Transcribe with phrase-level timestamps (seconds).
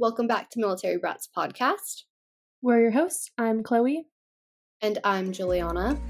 [0.00, 2.04] welcome back to Military Brats Podcast.
[2.62, 3.32] We're your hosts.
[3.36, 4.06] I'm Chloe.
[4.80, 6.00] And I'm Juliana.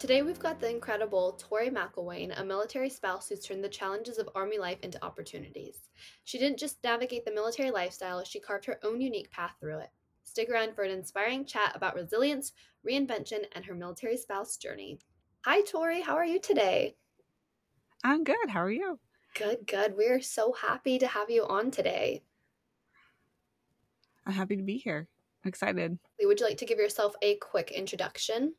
[0.00, 4.28] Today we've got the incredible Tori McElwain, a military spouse who's turned the challenges of
[4.34, 5.78] Army life into opportunities.
[6.24, 9.90] She didn't just navigate the military lifestyle, she carved her own unique path through it.
[10.24, 12.50] Stick around for an inspiring chat about resilience,
[12.84, 14.98] reinvention, and her military spouse journey.
[15.44, 16.02] Hi, Tori.
[16.02, 16.94] How are you today?
[18.04, 18.48] I'm good.
[18.48, 19.00] How are you?
[19.34, 19.96] Good, good.
[19.96, 22.22] We are so happy to have you on today.
[24.24, 25.08] I'm happy to be here.
[25.44, 25.98] I'm excited.
[26.22, 28.54] Would you like to give yourself a quick introduction?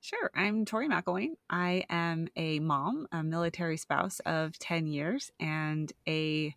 [0.00, 0.30] Sure.
[0.34, 1.34] I'm Tori McElwain.
[1.50, 6.54] I am a mom, a military spouse of 10 years, and a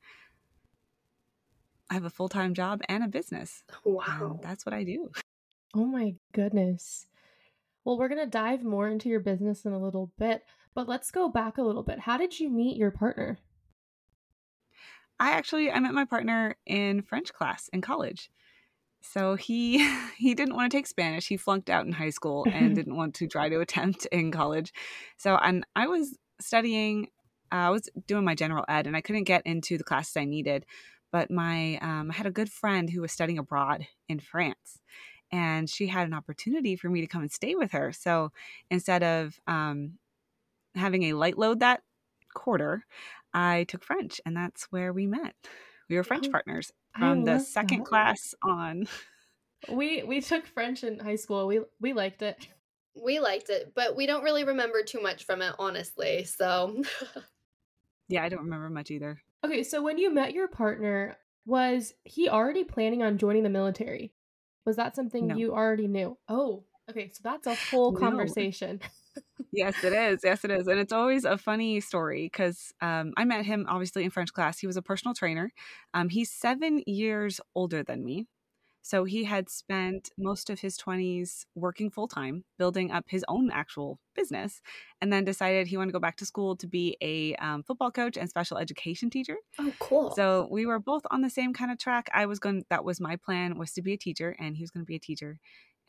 [1.89, 3.65] I have a full time job and a business.
[3.85, 4.31] Um, wow.
[4.31, 5.11] And that's what I do.
[5.75, 7.07] Oh my goodness.
[7.87, 10.43] Well, we're going to dive more into your business in a little bit,
[10.75, 11.99] but let's go back a little bit.
[11.99, 13.39] How did you meet your partner?
[15.21, 18.29] I actually I met my partner in French class in college.
[18.99, 21.29] So he he didn't want to take Spanish.
[21.29, 24.73] He flunked out in high school and didn't want to try to attempt in college.
[25.15, 27.07] So and I was studying
[27.53, 30.25] uh, I was doing my general ed and I couldn't get into the classes I
[30.25, 30.65] needed.
[31.13, 34.81] But my um, I had a good friend who was studying abroad in France
[35.31, 37.91] and she had an opportunity for me to come and stay with her.
[37.91, 38.31] So
[38.71, 39.99] instead of um,
[40.75, 41.83] having a light load that
[42.33, 42.85] quarter,
[43.33, 45.35] I took French, and that's where we met.
[45.89, 47.85] We were French Oh, partners from the second that.
[47.85, 48.87] class on.
[49.67, 51.47] We we took French in high school.
[51.47, 52.47] We we liked it.
[52.95, 56.23] We liked it, but we don't really remember too much from it, honestly.
[56.23, 56.83] So,
[58.09, 59.21] Yeah, I don't remember much either.
[59.43, 64.13] Okay, so when you met your partner, was he already planning on joining the military?
[64.67, 65.37] Was that something No.
[65.37, 66.17] you already knew?
[66.29, 67.99] Oh, okay, so that's a whole No.
[67.99, 68.81] conversation.
[69.51, 70.19] Yes, it is.
[70.23, 70.67] Yes, it is.
[70.67, 74.59] And it's always a funny story because um, I met him obviously in French class.
[74.59, 75.51] He was a personal trainer.
[75.93, 78.27] Um, he's seven years older than me.
[78.87, 83.51] So he had spent most of his 20s working full time, building up his own
[83.51, 84.61] actual business,
[85.01, 87.91] and then decided he wanted to go back to school to be a um, football
[87.91, 89.35] coach and special education teacher.
[89.59, 90.15] oh, cool.
[90.15, 92.09] So we were both on the same kind of track.
[92.13, 94.71] I was going that was my plan was to be a teacher and he was
[94.71, 95.37] going to be a teacher.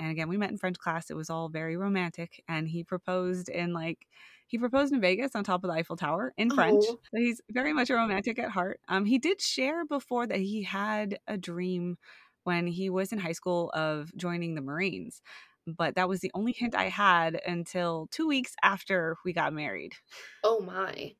[0.00, 1.08] And again, we met in French class.
[1.08, 4.08] It was all very romantic and he proposed in like
[4.48, 6.82] he proposed in Vegas on top of the Eiffel Tower in French.
[6.88, 6.98] Oh.
[7.14, 8.80] So he's very much a romantic at heart.
[8.88, 11.96] Um he did share before that he had a dream
[12.44, 15.22] when he was in high school of joining the Marines.
[15.66, 19.94] But that was the only hint I had until 2 weeks after we got married.
[20.42, 21.16] oh my.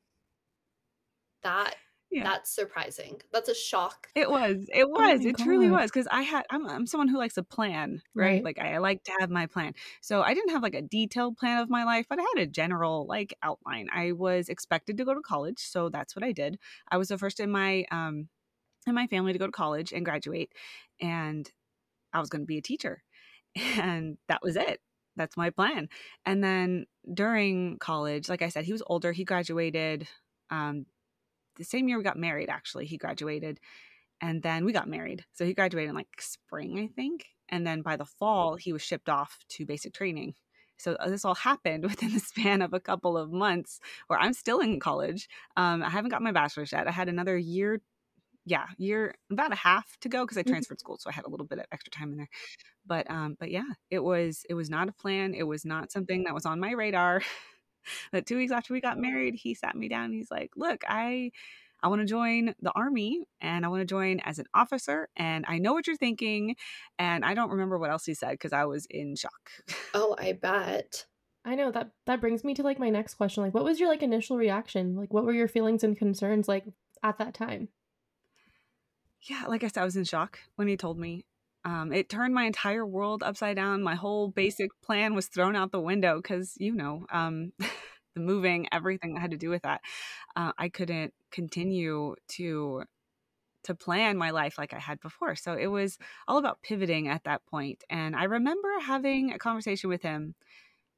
[1.42, 1.76] That
[2.10, 2.28] Yeah.
[2.28, 3.22] that's surprising.
[3.32, 4.10] That's a shock.
[4.14, 4.68] It was.
[4.74, 5.24] It Oh was.
[5.24, 6.44] my it truly was because I had.
[6.50, 6.66] I'm.
[6.66, 8.42] I'm someone who likes a plan, right?
[8.42, 8.42] Right.
[8.42, 9.74] Like I like to have my plan.
[10.00, 12.46] So I didn't have like a detailed plan of my life, but I had a
[12.46, 13.88] general like outline.
[13.92, 16.58] I was expected to go to college, so that's what I did.
[16.90, 18.28] I was the first in my um
[18.88, 20.52] in my family to go to college and graduate,
[21.00, 21.50] and
[22.12, 23.02] I was going to be a teacher,
[23.56, 24.80] and that was it.
[25.16, 25.88] That's my plan.
[26.24, 29.12] And then during college, like I said, he was older.
[29.12, 30.06] He graduated
[30.50, 30.86] um,
[31.56, 32.48] the same year we got married.
[32.48, 33.58] Actually, he graduated,
[34.20, 35.24] and then we got married.
[35.32, 37.26] So he graduated in like spring, I think.
[37.48, 40.34] And then by the fall, he was shipped off to basic training.
[40.78, 44.32] So uh, this all happened within the span of a couple of months, where I'm
[44.32, 45.28] still in college.
[45.56, 46.86] Um, I haven't got my bachelor's yet.
[46.86, 47.80] I had another year
[48.48, 50.52] yeah, year about a half to go because I Mhm.
[50.52, 52.28] transferred school, so I had a little bit of extra time in there.
[52.86, 55.34] But um, but yeah, it was it was not a plan.
[55.34, 57.22] It was not something that was on my radar.
[58.12, 60.12] but two weeks after we got married, he sat me down.
[60.12, 61.32] He's like, "Look, I
[61.82, 65.08] I want to join the army, and I want to join as an officer.
[65.16, 66.56] And I know what you're thinking,
[66.98, 69.52] and I don't remember what else he said because I was in shock.
[69.94, 71.06] Oh, I bet.
[71.44, 73.42] I know that that brings me to like my next question.
[73.42, 74.96] Like, what was your like initial reaction?
[74.96, 76.64] Like, what were your feelings and concerns like
[77.02, 77.68] at that time?
[79.22, 81.24] Yeah, like I said, I was in shock when he told me.
[81.64, 83.82] Um, it turned my entire world upside down.
[83.82, 87.52] My whole basic plan was thrown out the window because, you know, um,
[88.14, 89.80] the moving, everything that had to do with that.
[90.36, 92.84] Uh, I couldn't continue to
[93.64, 95.34] to plan my life like I had before.
[95.34, 97.84] So it was all about pivoting at that point.
[97.90, 100.36] And I remember having a conversation with him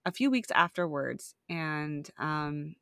[0.04, 2.76] a few weeks afterwards, and um,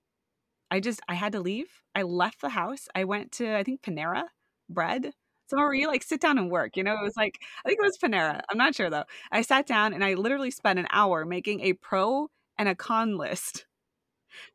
[0.70, 1.68] I just I had to leave.
[1.94, 2.88] I left the house.
[2.94, 4.24] I went to I think Panera
[4.68, 5.12] Bread
[5.52, 6.76] you like sit down and work.
[6.76, 8.40] You know, it was like I think it was Panera.
[8.50, 9.04] I'm not sure though.
[9.32, 12.28] I sat down and I literally spent an hour making a pro
[12.58, 13.66] and a con list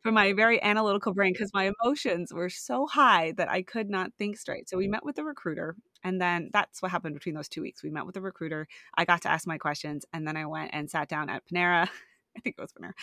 [0.02, 4.12] for my very analytical brain because my emotions were so high that I could not
[4.18, 4.70] think straight.
[4.70, 5.76] So we met with the recruiter.
[6.04, 7.84] And then that's what happened between those two weeks.
[7.84, 8.68] We met with the recruiter.
[8.98, 10.06] I got to ask my questions.
[10.14, 11.88] And then I went and sat down at Panera
[12.36, 12.94] I think it was Panera.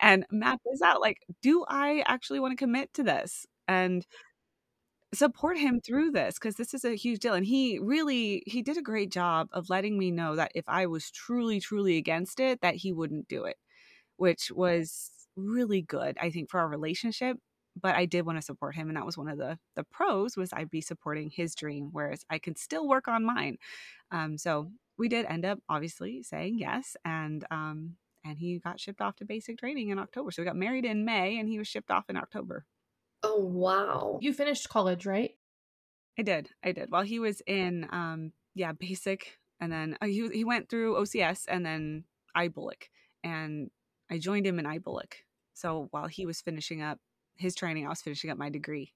[0.00, 1.00] and map this out.
[1.00, 3.46] Like, do I actually want to commit to this?
[3.68, 4.04] And
[5.12, 8.76] support him through this because this is a huge deal and he really he did
[8.76, 12.60] a great job of letting me know that if i was truly truly against it
[12.60, 13.56] that he wouldn't do it
[14.16, 17.36] which was really good i think for our relationship
[17.80, 20.36] but i did want to support him and that was one of the the pros
[20.36, 23.56] was i'd be supporting his dream whereas i could still work on mine
[24.12, 29.00] um, so we did end up obviously saying yes and um, and he got shipped
[29.00, 31.66] off to basic training in october so we got married in may and he was
[31.66, 32.64] shipped off in october
[33.22, 34.18] Oh, wow.
[34.20, 35.32] You finished college, right?
[36.18, 36.50] I did.
[36.62, 36.90] I did.
[36.90, 41.44] While he was in, um, yeah, basic, and then uh, he he went through OCS
[41.48, 42.04] and then
[42.36, 42.88] IBOLC,
[43.22, 43.70] and
[44.10, 45.12] I joined him in IBOLC.
[45.54, 46.98] So while he was finishing up
[47.36, 48.92] his training, I was finishing up my degree.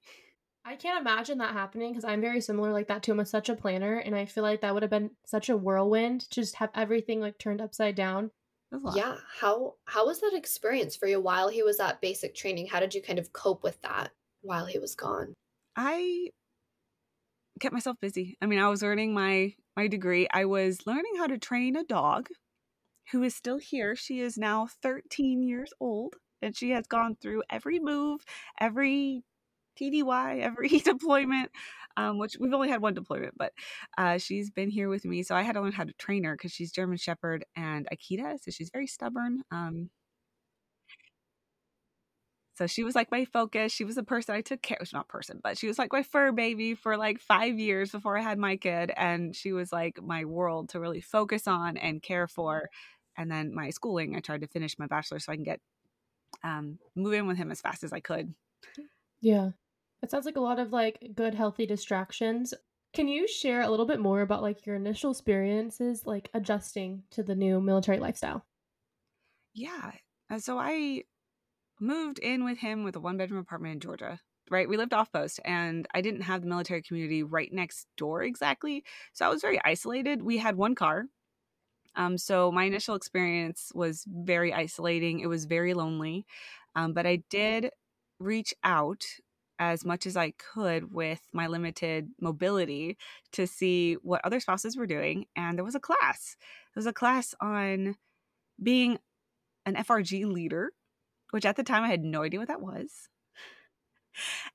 [0.67, 3.11] I can't imagine that happening because I'm very similar like that too.
[3.11, 6.21] I'm such a planner, and I feel like that would have been such a whirlwind
[6.31, 8.31] to just have everything like turned upside down.
[8.95, 9.17] Yeah.
[9.39, 12.67] How how was that experience for you while he was at basic training?
[12.67, 14.11] How did you kind of cope with that
[14.41, 15.33] while he was gone?
[15.75, 16.29] I
[17.59, 18.37] kept myself busy.
[18.41, 20.27] I mean, I was earning my my degree.
[20.31, 22.29] I was learning how to train a dog
[23.11, 23.95] who is still here.
[23.95, 28.23] She is now 13 years old and she has gone through every move,
[28.59, 29.23] every
[29.75, 31.51] TDY, every deployment,
[31.97, 33.53] um, which we've only had one deployment, but
[33.97, 35.23] uh, she's been here with me.
[35.23, 38.37] So I had to learn how to train her because she's German Shepherd and Akita.
[38.41, 39.43] So she's very stubborn.
[39.51, 39.89] Um,
[42.55, 43.73] so she was like my focus.
[43.73, 44.91] She was the person I took care of.
[44.93, 48.21] Not person, but she was like my fur baby for like five years before I
[48.21, 48.91] had my kid.
[48.95, 52.69] And she was like my world to really focus on and care for.
[53.17, 55.59] And then my schooling, I tried to finish my bachelor so I can get
[56.43, 58.33] um, move in with him as fast as I could.
[59.21, 59.51] Yeah.
[60.01, 62.53] It sounds like a lot of like good, healthy distractions.
[62.93, 67.23] Can you share a little bit more about like your initial experiences, like adjusting to
[67.23, 68.45] the new military lifestyle?
[69.53, 69.93] Yeah.
[70.37, 71.03] So I
[71.79, 74.21] moved in with him with a one bedroom apartment in Georgia.
[74.51, 74.69] Right.
[74.69, 78.85] We lived off post and I didn't have the military community right next door exactly.
[79.13, 80.23] So I was very isolated.
[80.23, 81.05] We had one car.
[81.95, 85.19] Um, so my initial experience was very isolating.
[85.21, 86.25] It was very lonely.
[86.75, 87.71] Um, but I did
[88.19, 89.05] reach out
[89.59, 92.97] as much as I could with my limited mobility
[93.33, 95.25] to see what other spouses were doing.
[95.35, 96.35] And there was a class.
[96.73, 97.95] There was a class on
[98.61, 98.99] being
[99.65, 100.71] an FRG leader
[101.31, 103.09] which at the time I had no idea what that was.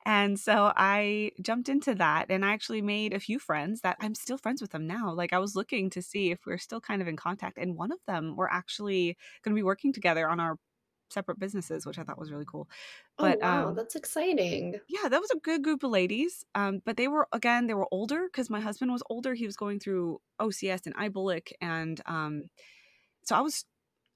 [0.07, 4.15] And so I jumped into that and I actually made a few friends that I'm
[4.15, 5.13] still friends with them now.
[5.13, 7.93] Like I was looking to see if we're still kind of in contact and one
[7.93, 10.57] of them we're actually going to be working together on our
[11.11, 12.69] separate businesses, which I thought was really cool.
[13.19, 14.79] Oh, but oh, wow, um, that's exciting.
[14.89, 16.45] Yeah, that was a good group of ladies.
[16.55, 19.35] Um, but they were again, they were older because my husband was older.
[19.35, 22.45] He was going through OCS and IBOLC, and um,
[23.23, 23.65] so I was.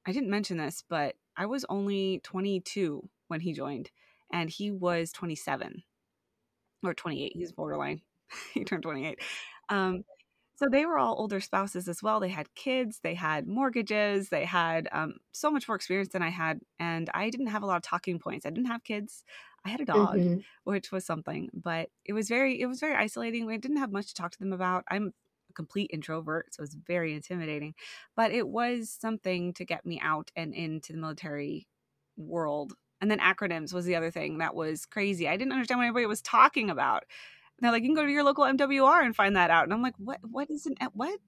[0.07, 3.91] I didn't mention this, but I was only 22 when he joined,
[4.31, 5.83] and he was 27
[6.83, 7.33] or 28.
[7.35, 8.03] He's borderline.
[8.53, 9.19] he turned 28.
[9.71, 10.05] Um,
[10.57, 12.21] so they were all older spouses as well.
[12.21, 16.31] They had kids, they had mortgages, they had um, so much more experience than I
[16.31, 18.47] had, and I didn't have a lot of talking points.
[18.47, 19.25] I didn't have kids.
[19.67, 20.41] I had a dog, mm-hmm.
[20.65, 23.51] which was something, but it was very it was very isolating.
[23.51, 24.85] I didn't have much to talk to them about.
[24.89, 25.13] I'm
[25.51, 27.75] a complete introvert, so it was very intimidating.
[28.15, 31.67] But it was something to get me out and into the military
[32.17, 32.75] world.
[33.01, 35.29] And then acronyms was the other thing that was crazy.
[35.29, 37.05] I didn't understand what anybody was talking about.
[37.59, 39.65] And they're like, you can go to your local MWR and find that out.
[39.65, 40.19] And I'm like, what?
[40.23, 41.19] What is an what?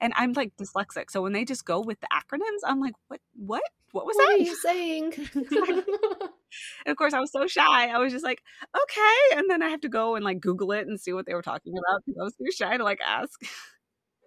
[0.00, 3.20] And I'm like dyslexic, so when they just go with the acronyms, I'm like, what?
[3.34, 3.62] What?
[3.92, 4.32] What was what that?
[4.32, 5.14] What are you saying?
[6.86, 7.88] and of course, I was so shy.
[7.88, 8.42] I was just like,
[8.76, 9.38] okay.
[9.38, 11.42] And then I have to go and like Google it and see what they were
[11.42, 13.40] talking about because I was too shy to like ask.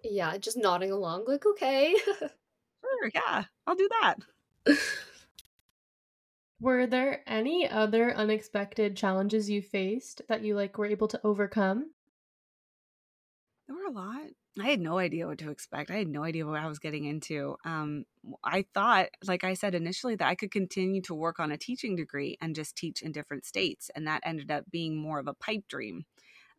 [0.02, 1.94] Yeah, just nodding along, like, okay.
[2.18, 4.76] sure, yeah, I'll do that.
[6.60, 11.92] Were there any other unexpected challenges you faced that you like were able to overcome?
[13.66, 14.30] There were a lot.
[14.58, 15.90] I had no idea what to expect.
[15.90, 17.56] I had no idea what I was getting into.
[17.64, 18.04] Um,
[18.42, 21.94] I thought, like I said initially, that I could continue to work on a teaching
[21.94, 23.90] degree and just teach in different states.
[23.94, 26.04] And that ended up being more of a pipe dream.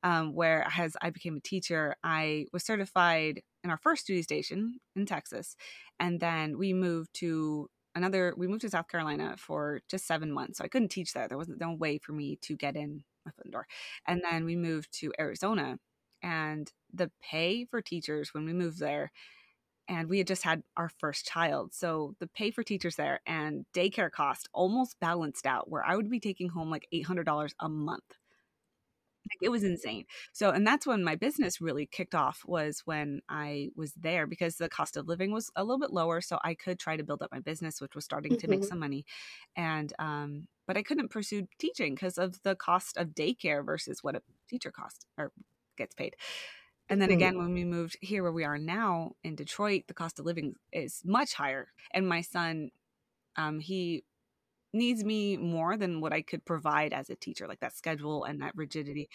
[0.04, 4.80] Um, where as I became a teacher, I was certified in our first duty station
[4.96, 5.56] in Texas.
[6.00, 10.58] And then we moved to another, we moved to South Carolina for just seven months.
[10.58, 11.28] So I couldn't teach there.
[11.28, 13.68] There wasn't no way for me to get in my foot in the door.
[14.08, 15.78] And then we moved to Arizona
[16.24, 19.12] and the pay for teachers when we moved there
[19.88, 23.66] and we had just had our first child so the pay for teachers there and
[23.74, 28.18] daycare cost almost balanced out where i would be taking home like $800 a month
[29.30, 30.06] Like, it was insane.
[30.34, 34.56] So, and that's when my business really kicked off was when I was there because
[34.58, 36.22] the cost of living was a little bit lower.
[36.22, 38.66] So I could try to build up my business, which was starting to make Mhm.
[38.66, 39.06] some money.
[39.56, 44.16] And, um, but I couldn't pursue teaching because of the cost of daycare versus what
[44.16, 45.32] a teacher costs or
[45.78, 46.16] gets paid.
[46.90, 50.20] And then again, when we moved here where we are now in Detroit, the cost
[50.20, 51.70] of living is much higher.
[51.92, 52.72] And my son,
[53.38, 54.04] um, he
[54.74, 58.42] needs me more than what I could provide as a teacher, like that schedule and
[58.42, 59.10] that rigidity.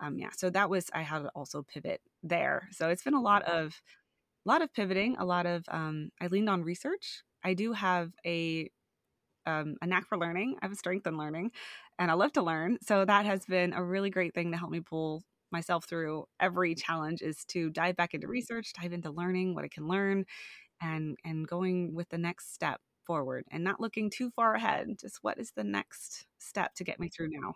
[0.00, 2.68] Um, yeah, so that was I had to also pivot there.
[2.72, 3.80] So it's been a lot of
[4.46, 7.22] a lot of pivoting, a lot of um, I leaned on research.
[7.44, 8.70] I do have a
[9.46, 10.56] um, a knack for learning.
[10.60, 11.52] I have a strength in learning,
[11.98, 12.78] and I love to learn.
[12.82, 16.74] So that has been a really great thing to help me pull myself through every
[16.74, 20.24] challenge is to dive back into research, dive into learning what I can learn,
[20.80, 24.86] and and going with the next step forward and not looking too far ahead.
[25.00, 27.54] Just what is the next step to get me through now?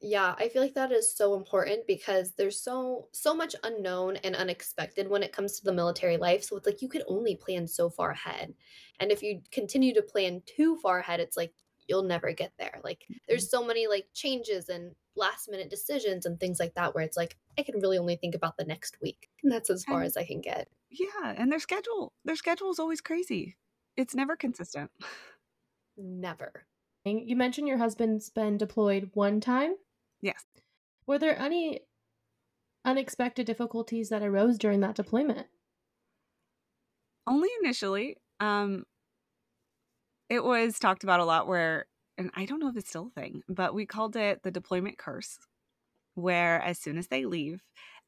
[0.00, 4.34] Yeah, I feel like that is so important because there's so so much unknown and
[4.34, 6.44] unexpected when it comes to the military life.
[6.44, 8.54] So it's like you could only plan so far ahead.
[9.00, 11.52] And if you continue to plan too far ahead, it's like
[11.86, 12.80] you'll never get there.
[12.82, 13.58] Like there's mm-hmm.
[13.58, 17.36] so many like changes and last minute decisions and things like that where it's like
[17.58, 19.28] I can really only think about the next week.
[19.42, 20.68] And that's as far And as I can get.
[20.90, 23.58] yeah, and their schedule, their schedule is always crazy.
[24.00, 24.90] It's never consistent.
[25.98, 26.64] Never.
[27.04, 29.74] You mentioned your husband's been deployed one time.
[30.22, 30.42] Yes.
[31.06, 31.80] Were there any
[32.82, 35.48] unexpected difficulties that arose during that deployment?
[37.26, 38.16] Only initially.
[38.40, 38.84] Um
[40.30, 43.20] it was talked about a lot where and I don't know if it's still a
[43.20, 45.38] thing, but we called it the deployment curse,
[46.14, 47.60] where as soon as they leave,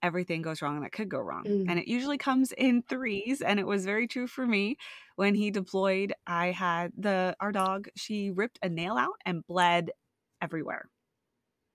[0.03, 1.45] everything goes wrong that could go wrong.
[1.45, 1.67] Mm.
[1.69, 3.41] And it usually comes in threes.
[3.41, 4.77] And it was very true for me.
[5.17, 9.91] When he deployed, I had the our dog, she ripped a nail out and bled
[10.41, 10.89] everywhere.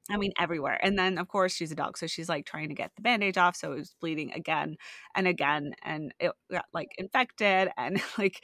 [0.10, 0.79] I mean, everywhere.
[0.81, 1.98] And then, of course, she's a dog.
[1.98, 3.55] So she's like trying to get the bandage off.
[3.55, 4.77] So it was bleeding again
[5.15, 5.74] and again.
[5.84, 8.41] And it got like infected and like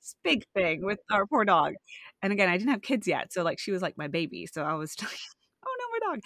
[0.00, 1.74] this big thing with our poor dog.
[2.22, 3.32] And again, I didn't have kids yet.
[3.32, 4.46] So like she was like my baby.
[4.46, 5.18] So I was like,
[5.64, 6.20] oh no, my dog.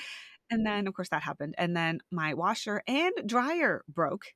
[0.50, 1.54] And then, of course, that happened.
[1.58, 4.26] And then my washer and dryer broke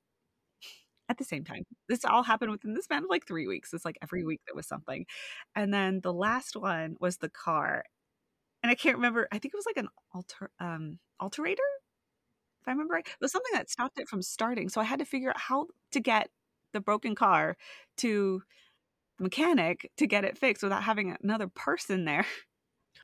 [1.09, 1.65] at the same time.
[1.89, 3.75] This all happened within the span of like three weeks.
[3.75, 5.07] It's like every week there was something.
[5.55, 7.85] And then the last one was the car
[8.65, 9.29] and I can't remember.
[9.31, 11.69] I think it was like an alter um alterator,
[12.63, 13.07] if I remember right.
[13.07, 14.71] It was something that stopped it from starting.
[14.71, 16.31] So I had to figure out how to get
[16.73, 17.59] the broken car
[17.99, 18.43] to
[19.19, 22.25] the mechanic to get it fixed without having another person there.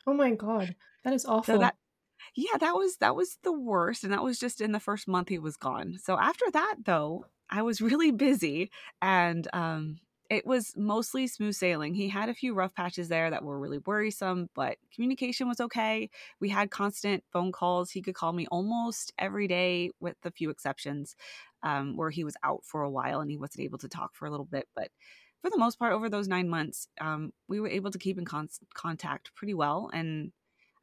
[0.07, 0.75] Oh my god,
[1.05, 1.55] that is awful.
[1.55, 1.75] So that
[2.37, 5.29] yeah, that was that was the worst and that was just in the first month
[5.29, 5.99] he was gone.
[5.99, 8.71] So after that though, I was really busy
[9.03, 11.93] and um it was mostly smooth sailing.
[11.95, 16.09] He had a few rough patches there that were really worrisome, but communication was okay.
[16.39, 17.91] We had constant phone calls.
[17.91, 21.17] He could call me almost every day, with a few exceptions,
[21.65, 24.27] um, where he was out for a while and he wasn't able to talk for
[24.27, 24.69] a little bit.
[24.77, 24.91] But
[25.43, 28.25] for the most part, over those nine months, um, we were able to keep in
[28.25, 29.91] con- contact pretty well.
[29.93, 30.31] And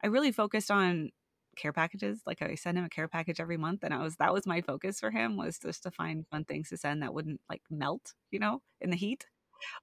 [0.02, 1.10] I really focused on
[1.58, 2.20] care packages.
[2.26, 4.60] Like I send him a care package every month, and I was that was my
[4.62, 8.14] focus for him was just to find fun things to send that wouldn't like melt,
[8.30, 9.26] you know, in the heat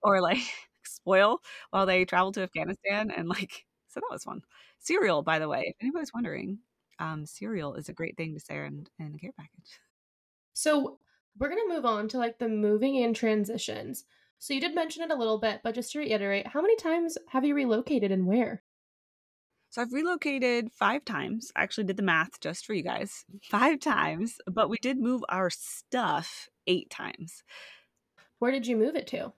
[0.01, 0.39] or like
[0.85, 1.39] spoil
[1.71, 3.11] while they travel to Afghanistan.
[3.11, 4.41] And like, so that was fun.
[4.79, 6.59] Cereal, by the way, if anybody's wondering,
[6.99, 9.79] um, cereal is a great thing to send in, a care package.
[10.53, 10.99] So
[11.37, 14.05] we're gonna move on to like the moving and transitions.
[14.39, 17.17] So you did mention it a little bit, but just to reiterate, how many times
[17.29, 18.63] have you relocated and where?
[19.75, 21.51] So I've relocated five times.
[21.53, 23.25] I actually did the math just for you guys.
[23.43, 27.43] Five times, but we did move our stuff eight times.
[28.39, 29.33] Where did you move it to?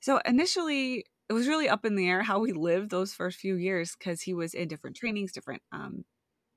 [0.00, 3.56] So initially, it was really up in the air how we lived those first few
[3.56, 6.06] years because he was in different trainings, different, um,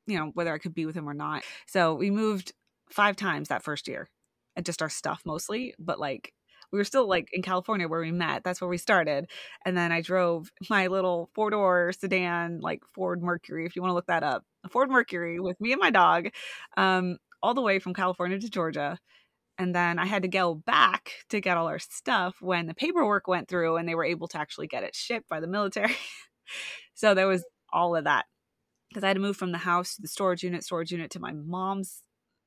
[0.07, 1.43] you know, whether I could be with him or not.
[1.67, 2.53] So we moved
[2.89, 4.07] five times that first year,
[4.55, 5.73] and just our stuff mostly.
[5.77, 6.31] But like,
[6.71, 8.43] we were still like in California where we met.
[8.43, 9.29] That's where we started.
[9.65, 13.91] And then I drove my little four door sedan, like Ford Mercury, if you want
[13.91, 16.29] to look that up, Ford Mercury with me and my dog,
[16.77, 18.99] um, all the way from California to Georgia
[19.59, 23.27] and then I had to go back to get all our stuff when the paperwork
[23.27, 25.95] went through and they were able to actually get it shipped by the military.
[26.93, 28.25] so there was all of that
[28.87, 31.19] because I had to move from the house to the storage unit, storage unit to
[31.19, 32.01] my mom's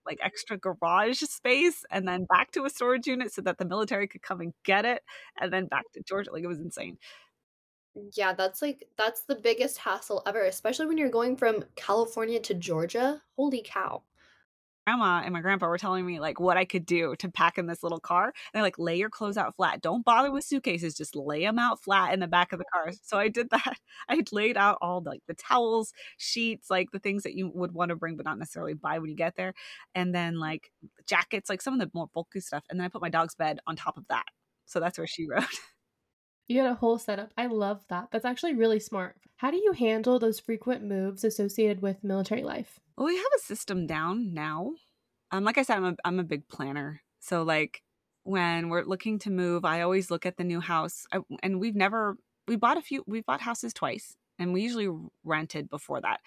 [0.07, 4.09] like extra garage space, and then back to a storage unit so that the military
[4.09, 5.03] could come and get it,
[5.41, 6.33] and then back to Georgia.
[6.33, 6.99] Like it was insane.
[8.15, 12.55] Yeah, that's like that's the biggest hassle ever, especially when you're going from California to
[12.55, 13.23] Georgia.
[13.37, 14.03] Holy cow.
[14.87, 17.67] Grandma and my grandpa were telling me like what I could do to pack in
[17.67, 18.25] this little car.
[18.25, 19.81] And they're like, lay your clothes out flat.
[19.81, 20.95] Don't bother with suitcases.
[20.95, 22.93] Just lay them out flat in the back of the car.
[23.03, 23.77] So I did that.
[24.09, 27.73] I laid out all the, like the towels, sheets, like the things that you would
[27.73, 29.55] want to bring but not necessarily buy when you get there,
[29.95, 30.71] and then like
[31.07, 32.65] jackets, like some of the more bulky stuff.
[32.71, 34.25] And then I put my dog's bed on top of that.
[34.67, 35.45] So that's where she rode.
[36.53, 37.33] You had a whole setup.
[37.39, 38.09] I love that.
[38.11, 39.17] That's actually really smart.
[39.37, 42.79] How do you handle those frequent moves associated with military life?
[42.95, 44.73] Well, we have a system down now.
[45.31, 47.01] Um, like I said, I'm a, I'm a big planner.
[47.21, 47.83] So, like,
[48.25, 51.07] when we're looking to move, I always look at the new house.
[51.11, 54.91] I, and we've never, we bought a few, we've bought houses twice, and we usually
[55.25, 56.21] rented before that.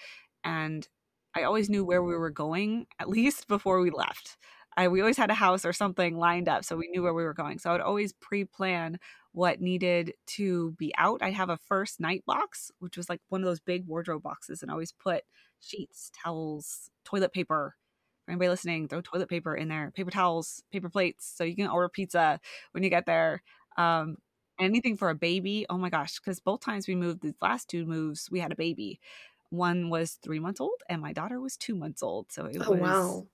[0.44, 0.88] And
[1.36, 4.38] I always knew where we were going, at least before we left.
[4.76, 7.24] I, we always had a house or something lined up, so we knew where we
[7.24, 7.60] were going.
[7.60, 8.98] So I would always pre plan
[9.36, 11.22] what needed to be out.
[11.22, 14.62] I have a first night box, which was like one of those big wardrobe boxes,
[14.62, 15.24] and I always put
[15.60, 17.76] sheets, towels, toilet paper.
[18.24, 21.68] For anybody listening, throw toilet paper in there, paper towels, paper plates, so you can
[21.68, 22.40] order pizza
[22.72, 23.44] when you get there.
[23.78, 24.18] Um,
[24.58, 25.66] anything for a baby.
[25.70, 28.56] Oh my gosh, because both times we moved, the last two moves, we had a
[28.56, 29.02] baby.
[29.50, 32.32] One was three months old, and my daughter was two months old.
[32.32, 33.28] So it oh, was wow.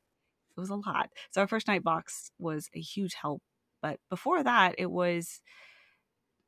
[0.57, 1.11] it was a lot.
[1.29, 3.43] So our first night box was a huge help.
[3.83, 5.41] But before that, it was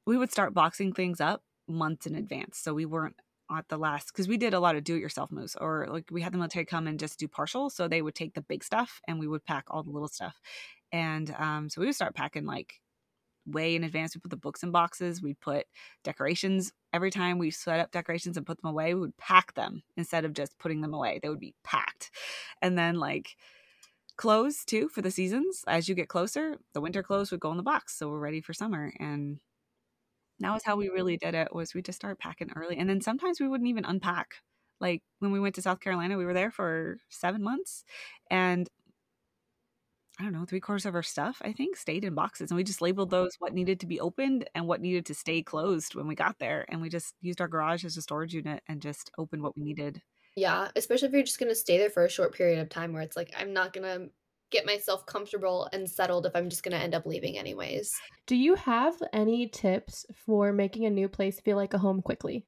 [0.06, 2.58] we would start boxing things up months in advance.
[2.58, 3.16] So we weren't
[3.52, 6.06] at the last because we did a lot of do it yourself moves or like
[6.12, 7.70] we had the military come and just do partial.
[7.70, 10.40] So they would take the big stuff and we would pack all the little stuff.
[10.92, 12.80] And um, so we would start packing like
[13.46, 14.16] way in advance.
[14.16, 15.22] We put the books in boxes.
[15.22, 15.66] We'd put
[16.04, 16.72] decorations.
[16.94, 20.26] Every time we set up decorations and put them away, we would pack them instead
[20.26, 21.20] of just putting them away.
[21.22, 22.12] They would be packed.
[22.62, 23.36] And then like
[24.16, 25.64] clothes too for the seasons.
[25.68, 27.98] As you get closer, the winter clothes would go in the box.
[27.98, 28.94] So we're ready for summer.
[29.00, 29.40] And
[30.40, 33.02] that was how we really did it was we just started packing early and then
[33.02, 34.36] sometimes we wouldn't even unpack.
[34.80, 37.86] Like when we went to south carolina we were there for seven months
[38.30, 38.68] and
[40.20, 42.64] i don't know three quarters of our stuff i think stayed in boxes and we
[42.64, 46.06] just labeled those what needed to be opened and what needed to stay closed when
[46.06, 49.10] we got there and we just used our garage as a storage unit and just
[49.18, 50.02] opened what we needed.
[50.36, 52.92] Yeah especially if you're just going to stay there for a short period of time
[52.92, 54.10] where it's like i'm not going to
[54.54, 57.92] get myself comfortable and settled if I'm just going to end up leaving anyways.
[58.28, 62.46] Do you have any tips for making a new place feel like a home quickly?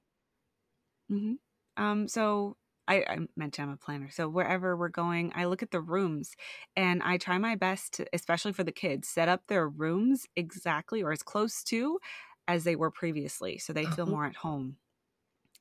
[1.11, 1.83] Mm-hmm.
[1.83, 2.55] Um, so
[2.87, 4.09] I, I, mentioned I'm a planner.
[4.09, 6.35] So wherever we're going, I look at the rooms
[6.75, 11.01] and I try my best to, especially for the kids, set up their rooms exactly
[11.03, 11.99] or as close to
[12.47, 14.11] as they were previously so they feel uh-huh.
[14.11, 14.77] more at home.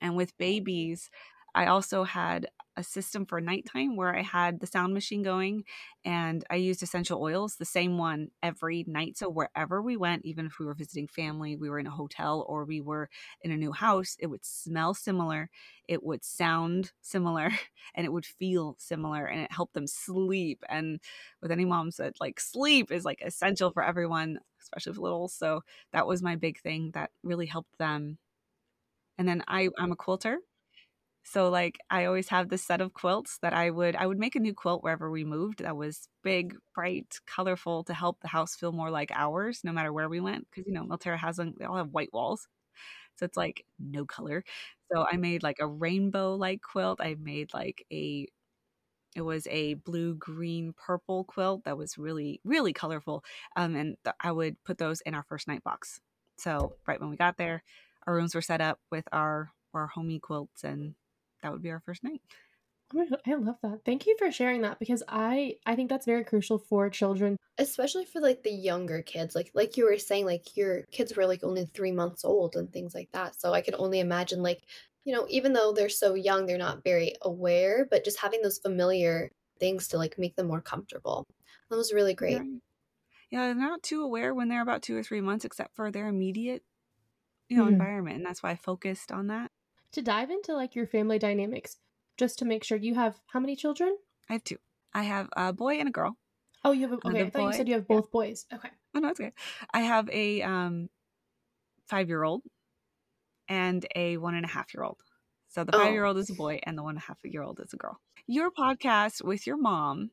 [0.00, 1.08] And with babies,
[1.54, 5.64] I also had a system for nighttime where I had the sound machine going
[6.04, 9.16] and I used essential oils, the same one every night.
[9.16, 12.44] So wherever we went, even if we were visiting family, we were in a hotel
[12.48, 13.08] or we were
[13.42, 15.50] in a new house, it would smell similar,
[15.86, 17.50] it would sound similar,
[17.94, 20.64] and it would feel similar and it helped them sleep.
[20.68, 21.00] And
[21.40, 25.28] with any moms that like sleep is like essential for everyone, especially for little.
[25.28, 25.62] So
[25.92, 28.18] that was my big thing that really helped them.
[29.18, 30.38] And then I, I'm a quilter.
[31.24, 34.36] So like I always have this set of quilts that I would I would make
[34.36, 38.54] a new quilt wherever we moved that was big, bright, colorful to help the house
[38.54, 41.64] feel more like ours no matter where we went because you know Milterra hasn't they
[41.64, 42.48] all have white walls.
[43.16, 44.44] So it's like no color.
[44.92, 47.00] So I made like a rainbow like quilt.
[47.02, 48.28] I made like a
[49.16, 53.24] it was a blue, green, purple quilt that was really really colorful.
[53.56, 56.00] Um and th- I would put those in our first night box.
[56.38, 57.62] So right when we got there,
[58.06, 60.94] our rooms were set up with our our homey quilts and
[61.44, 62.22] that would be our first night.
[62.96, 63.80] Oh I love that.
[63.84, 68.04] Thank you for sharing that because I I think that's very crucial for children, especially
[68.04, 69.34] for like the younger kids.
[69.34, 72.72] Like like you were saying, like your kids were like only three months old and
[72.72, 73.40] things like that.
[73.40, 74.62] So I can only imagine like
[75.04, 78.58] you know even though they're so young, they're not very aware, but just having those
[78.58, 81.26] familiar things to like make them more comfortable.
[81.70, 82.42] That was really great.
[82.42, 82.58] Yeah,
[83.30, 86.06] yeah they're not too aware when they're about two or three months, except for their
[86.06, 86.62] immediate
[87.48, 87.72] you know mm-hmm.
[87.72, 89.50] environment, and that's why I focused on that
[89.94, 91.78] to dive into like your family dynamics,
[92.16, 93.96] just to make sure you have how many children?
[94.28, 94.58] I have two.
[94.92, 96.16] I have a boy and a girl.
[96.64, 97.20] Oh, you have a, okay.
[97.20, 98.12] I thought boy, you said you have both yeah.
[98.12, 98.46] boys.
[98.52, 98.70] Okay.
[98.94, 99.32] Oh no, it's okay.
[99.72, 100.88] I have a um,
[101.88, 102.42] five year old
[103.48, 104.98] and a one and a half year old.
[105.48, 106.36] So the five year old is a oh.
[106.36, 108.00] boy and the one and a half year old is a girl.
[108.26, 110.10] Your podcast with your mom,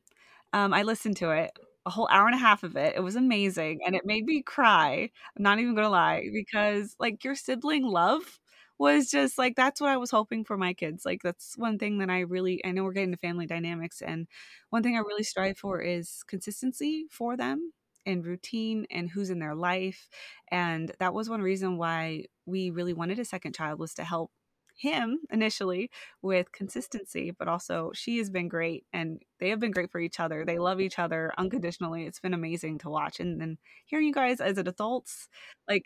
[0.52, 1.50] um, I listened to it
[1.84, 2.94] a whole hour and a half of it.
[2.96, 5.10] It was amazing and it made me cry.
[5.36, 8.38] I'm not even gonna lie because like your sibling love
[8.82, 11.04] was just like that's what I was hoping for my kids.
[11.06, 14.26] Like that's one thing that I really I know we're getting to family dynamics and
[14.70, 17.72] one thing I really strive for is consistency for them
[18.06, 20.08] and routine and who's in their life
[20.50, 24.32] and that was one reason why we really wanted a second child was to help
[24.76, 25.90] him initially
[26.22, 30.18] with consistency, but also she has been great and they have been great for each
[30.18, 30.44] other.
[30.44, 32.04] They love each other unconditionally.
[32.06, 33.20] It's been amazing to watch.
[33.20, 35.28] And then hearing you guys as adults,
[35.68, 35.84] like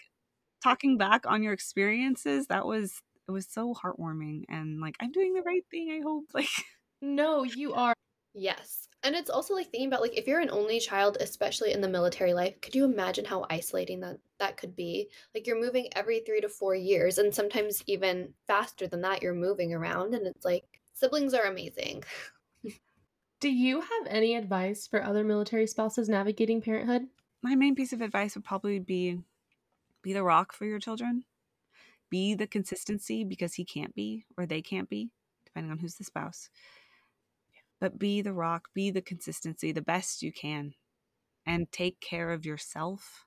[0.63, 5.35] talking back on your experiences, that was it was so heartwarming and like I'm doing
[5.35, 6.27] the right thing, I hope.
[6.35, 6.49] Like
[7.03, 7.95] No, you are.
[8.35, 8.89] Yes.
[9.03, 11.89] And it's also like thinking about like if you're an only child, especially in the
[11.89, 15.09] military life, could you imagine how isolating that that could be?
[15.35, 19.35] Like you're moving every 3 to 4 years and sometimes even faster than that you're
[19.35, 22.05] moving around and it's like siblings are amazing.
[23.41, 27.07] Do you have any advice for other military spouses navigating parenthood?
[27.43, 29.21] My main piece of advice would probably be
[30.03, 31.25] be the rock for your children.
[32.11, 35.11] Be the consistency because he can't be or they can't be,
[35.45, 36.51] depending on who's the spouse.
[37.81, 40.75] But be the rock, be the consistency the best you can,
[41.47, 43.27] and take care of yourself.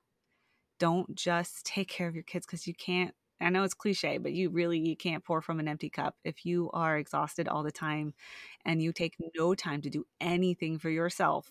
[0.78, 3.14] Don't just take care of your kids because you can't.
[3.40, 6.16] I know it's cliche, but you really you can't pour from an empty cup.
[6.24, 8.14] If you are exhausted all the time
[8.64, 11.50] and you take no time to do anything for yourself,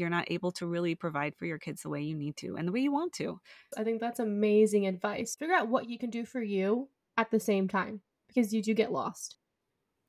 [0.00, 2.66] you're not able to really provide for your kids the way you need to and
[2.66, 3.40] the way you want to.
[3.76, 5.36] I think that's amazing advice.
[5.36, 8.74] Figure out what you can do for you at the same time because you do
[8.74, 9.36] get lost.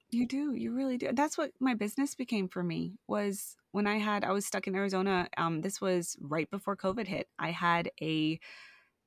[0.10, 1.10] You do, you really do.
[1.14, 4.76] That's what my business became for me was when I had I was stuck in
[4.76, 5.28] Arizona.
[5.38, 7.28] Um this was right before COVID hit.
[7.40, 8.40] I had a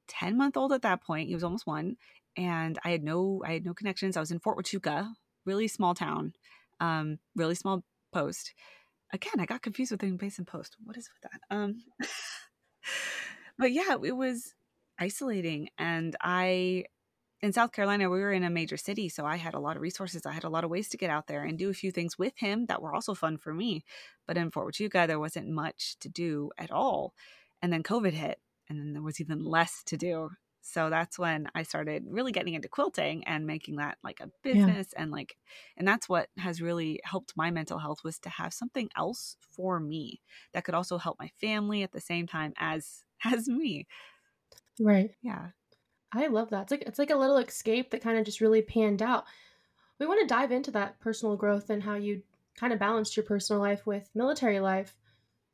[0.08, 1.28] 10 month old at that point.
[1.28, 1.96] He was almost 1
[2.36, 4.16] and I had no I had no connections.
[4.16, 5.12] I was in Fort Huachuca,
[5.44, 6.32] really small town.
[6.80, 8.54] Um really small post
[9.14, 10.76] again, I got confused with the Basin Post.
[10.84, 11.56] What is with that?
[11.56, 11.82] Um,
[13.58, 14.54] but yeah, it was
[14.98, 16.84] isolating, and I
[17.40, 19.82] in South Carolina, we were in a major city, so I had a lot of
[19.82, 20.24] resources.
[20.24, 22.18] I had a lot of ways to get out there and do a few things
[22.18, 23.84] with him that were also fun for me.
[24.26, 27.12] But in Fort Huachuca, there wasn't much to do at all.
[27.60, 30.30] And then COVID hit, and then there was even less to do.
[30.66, 34.94] So that's when I started really getting into quilting and making that like a business
[34.96, 35.02] yeah.
[35.02, 35.36] and like
[35.76, 39.78] and that's what has really helped my mental health was to have something else for
[39.78, 40.22] me
[40.54, 43.86] that could also help my family at the same time as as me.
[44.80, 45.10] Right.
[45.20, 45.48] Yeah.
[46.14, 46.62] I love that.
[46.62, 49.24] It's like it's like a little escape that kind of just really panned out.
[50.00, 52.22] We want to dive into that personal growth and how you
[52.56, 54.96] kind of balanced your personal life with military life.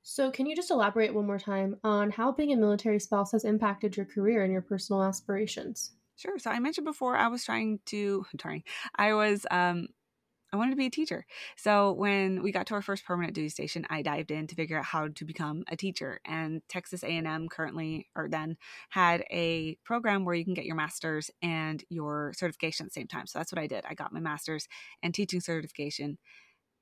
[0.03, 3.45] So, can you just elaborate one more time on how being a military spouse has
[3.45, 5.93] impacted your career and your personal aspirations?
[6.17, 6.39] Sure.
[6.39, 8.63] So, I mentioned before I was trying to, trying,
[8.95, 9.89] I was, um,
[10.53, 11.25] I wanted to be a teacher.
[11.57, 14.79] So when we got to our first permanent duty station, I dived in to figure
[14.79, 16.21] out how to become a teacher.
[16.25, 18.57] And Texas A&M currently, or then,
[18.89, 23.07] had a program where you can get your master's and your certification at the same
[23.07, 23.29] time.
[23.29, 23.85] So that's what I did.
[23.89, 24.67] I got my master's
[25.05, 26.19] and teaching certification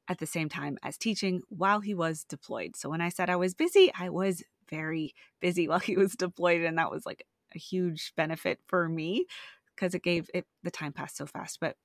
[0.08, 2.76] at the same time as teaching while he was deployed.
[2.76, 6.62] So when I said I was busy, I was very busy while he was deployed.
[6.62, 9.26] And that was like a huge benefit for me
[9.74, 11.58] because it gave it the time passed so fast.
[11.60, 11.76] But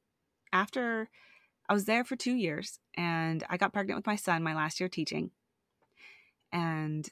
[0.52, 1.10] after
[1.70, 4.80] I was there for two years and I got pregnant with my son my last
[4.80, 5.32] year teaching.
[6.52, 7.08] And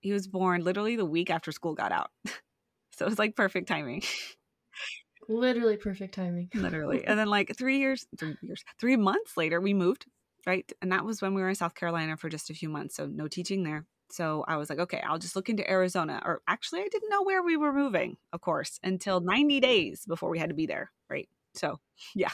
[0.00, 2.10] he was born literally the week after school got out.
[2.26, 4.02] so it was like perfect timing.
[5.28, 6.48] Literally perfect timing.
[6.54, 7.04] Literally.
[7.06, 10.06] And then like three years, three years, three months later, we moved
[10.46, 10.70] right?
[10.80, 12.96] And that was when we were in South Carolina for just a few months.
[12.96, 13.86] So no teaching there.
[14.10, 16.20] So I was like, okay, I'll just look into Arizona.
[16.24, 20.28] Or actually, I didn't know where we were moving, of course, until 90 days before
[20.28, 21.28] we had to be there, right?
[21.54, 21.80] So
[22.14, 22.30] yeah.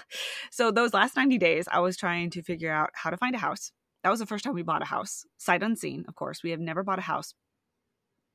[0.50, 3.38] So those last 90 days, I was trying to figure out how to find a
[3.38, 3.72] house.
[4.02, 6.42] That was the first time we bought a house, sight unseen, of course.
[6.42, 7.34] We have never bought a house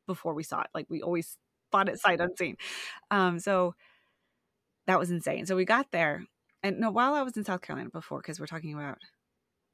[0.07, 0.67] before we saw it.
[0.73, 1.37] Like we always
[1.71, 2.57] bought it sight unseen.
[3.11, 3.73] Um, so
[4.87, 5.45] that was insane.
[5.45, 6.23] So we got there.
[6.61, 8.97] And no, while I was in South Carolina before, because we're talking about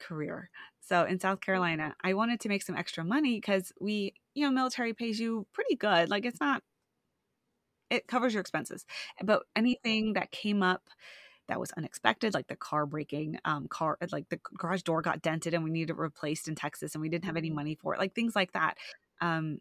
[0.00, 0.50] career.
[0.80, 4.50] So in South Carolina, I wanted to make some extra money because we, you know,
[4.50, 6.10] military pays you pretty good.
[6.10, 6.62] Like it's not,
[7.90, 8.84] it covers your expenses.
[9.22, 10.82] But anything that came up
[11.48, 15.54] that was unexpected, like the car breaking, um, car, like the garage door got dented
[15.54, 18.00] and we needed it replaced in Texas and we didn't have any money for it,
[18.00, 18.76] like things like that.
[19.20, 19.58] Um,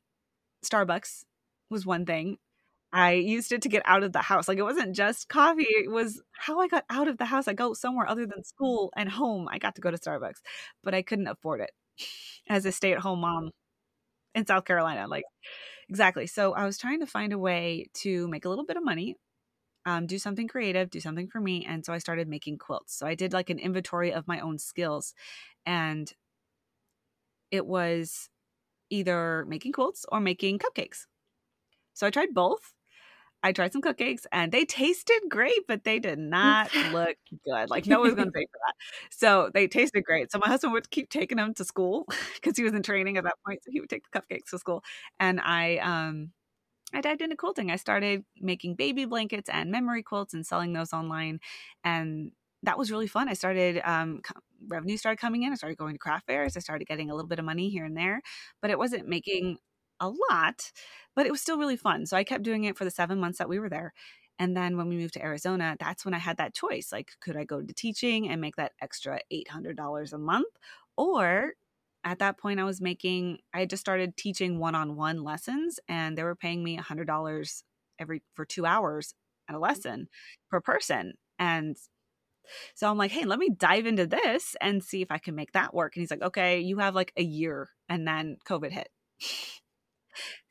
[0.66, 1.24] Starbucks
[1.70, 2.38] was one thing.
[2.92, 4.48] I used it to get out of the house.
[4.48, 7.48] Like it wasn't just coffee, it was how I got out of the house.
[7.48, 9.48] I go somewhere other than school and home.
[9.52, 10.42] I got to go to Starbucks,
[10.84, 11.72] but I couldn't afford it
[12.50, 13.52] as a stay-at-home mom
[14.36, 15.08] in South Carolina.
[15.08, 15.24] Like
[15.90, 16.28] exactly.
[16.28, 19.16] So I was trying to find a way to make a little bit of money,
[19.86, 22.98] um, do something creative, do something for me, and so I started making quilts.
[22.98, 25.14] So I did like an inventory of my own skills
[25.66, 26.12] and
[27.52, 28.30] it was
[28.90, 31.06] either making quilts or making cupcakes.
[31.94, 32.74] So I tried both
[33.42, 37.70] I tried some cupcakes and they tasted great, but they did not look good.
[37.70, 38.76] Like no one's going to pay for that.
[39.12, 40.32] So they tasted great.
[40.32, 43.24] So my husband would keep taking them to school because he was in training at
[43.24, 43.64] that point.
[43.64, 44.84] So he would take the cupcakes to school,
[45.20, 46.32] and I um
[46.94, 47.72] I dived into quilting.
[47.72, 51.40] I started making baby blankets and memory quilts and selling those online.
[51.84, 52.32] And
[52.64, 53.30] that was really fun.
[53.30, 54.22] I started, um,
[54.68, 55.52] revenue started coming in.
[55.52, 56.58] I started going to craft fairs.
[56.58, 58.22] I started getting a little bit of money here and there,
[58.62, 59.60] but it wasn't making
[60.00, 60.72] a lot,
[61.16, 62.06] but it was still really fun.
[62.06, 63.94] So I kept doing it for the seven months that we were there.
[64.38, 66.90] And then when we moved to Arizona, that's when I had that choice.
[66.92, 70.48] Like, could I go to teaching and make that extra $800 a month?
[70.96, 71.54] Or
[72.06, 75.80] at that point, I was making, I had just started teaching one on one lessons
[75.90, 77.64] and they were paying me $100
[78.00, 79.14] every for two hours
[79.50, 79.62] at a mm.
[79.62, 80.08] lesson
[80.50, 81.16] per person.
[81.38, 81.76] And
[82.76, 85.52] so I'm like, hey, let me dive into this and see if I can make
[85.52, 85.96] that work.
[85.96, 87.70] And he's like, okay, you have like a year.
[87.88, 88.90] And then COVID hit.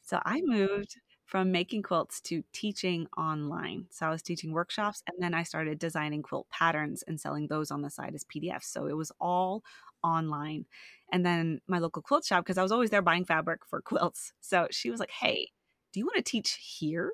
[0.08, 3.84] So I moved from making quilts to teaching online.
[3.90, 7.70] So I was teaching workshops and then I started designing quilt patterns and selling those
[7.70, 8.64] on the side as PDFs.
[8.64, 9.62] So it was all
[10.02, 10.64] online.
[11.12, 14.32] And then my local quilt shop, because I was always there buying fabric for quilts.
[14.40, 15.50] So she was like, hey,
[15.92, 17.12] do you want to teach here?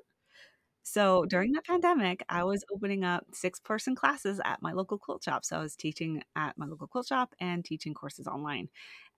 [0.83, 5.21] So during the pandemic, I was opening up six person classes at my local quilt
[5.21, 5.43] shop.
[5.43, 8.69] So I was teaching at my local quilt shop and teaching courses online.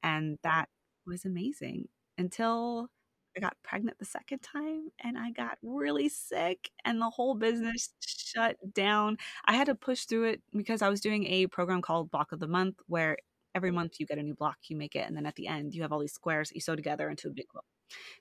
[0.02, 0.70] And that
[1.06, 2.90] was amazing until
[3.38, 7.90] I got pregnant the second time and I got really sick and the whole business
[8.00, 9.18] shut down.
[9.46, 12.40] I had to push through it because I was doing a program called Block of
[12.40, 13.18] the Month where
[13.54, 15.76] every month you get a new block, you make it, and then at the end
[15.76, 17.66] you have all these squares that you sew together into a big quilt.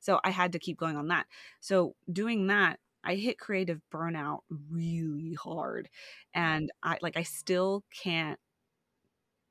[0.00, 1.26] So I had to keep going on that.
[1.60, 5.88] So doing that, I hit creative burnout really hard.
[6.34, 8.38] And I like I still can't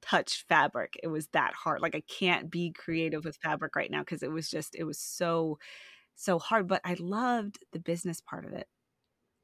[0.09, 0.99] touch fabric.
[1.03, 1.81] It was that hard.
[1.81, 4.99] Like I can't be creative with fabric right now because it was just it was
[4.99, 5.57] so
[6.15, 8.67] so hard, but I loved the business part of it.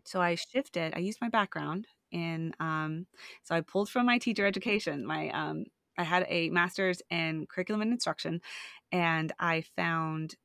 [0.06, 0.94] So I shifted.
[0.96, 3.08] I used my background in um
[3.44, 5.06] so I pulled from my teacher education.
[5.06, 5.66] My um
[5.98, 8.42] I had a master's in curriculum and instruction
[8.92, 10.36] and I found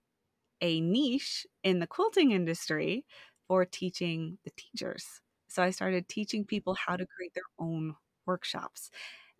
[0.60, 3.04] a niche in the quilting industry
[3.48, 5.04] for teaching the teachers.
[5.48, 7.94] So I started teaching people how to create their own
[8.26, 8.90] workshops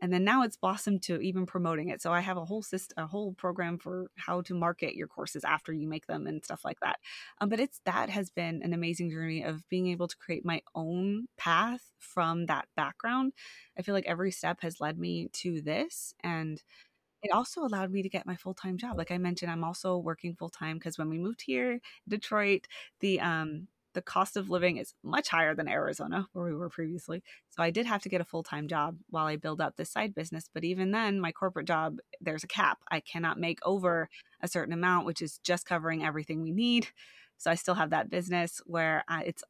[0.00, 2.02] and then now it's blossomed to even promoting it.
[2.02, 5.44] So i have a whole system a whole program for how to market your courses
[5.44, 6.98] after you make them and stuff like that.
[7.40, 10.62] Um, but it's that has been an amazing journey of being able to create my
[10.74, 13.32] own path from that background.
[13.78, 16.62] I feel like every step has led me to this and
[17.22, 18.98] it also allowed me to get my full-time job.
[18.98, 22.66] Like i mentioned i'm also working full-time because when we moved here detroit
[23.00, 27.22] the um the cost of living is much higher than Arizona, where we were previously.
[27.48, 29.90] So I did have to get a full time job while I build up this
[29.90, 30.50] side business.
[30.52, 32.78] But even then, my corporate job, there's a cap.
[32.90, 34.11] I cannot make over
[34.42, 36.88] a certain amount, which is just covering everything we need.
[37.38, 39.42] So I still have that business where uh, it's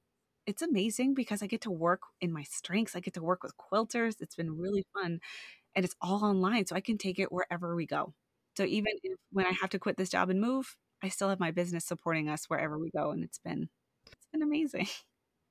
[0.47, 2.95] it's amazing because I get to work in my strengths.
[2.95, 4.15] I get to work with quilters.
[4.21, 5.19] It's been really fun,
[5.75, 8.15] and it's all online, so I can take it wherever we go.
[8.57, 11.41] So even if when I have to quit this job and move, I still have
[11.41, 13.71] my business supporting us wherever we go, and it's been
[14.37, 14.89] it's been amazing.